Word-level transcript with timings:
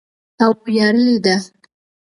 او 0.43 0.51
ویاړلې 0.65 1.15
ده. 1.25 1.35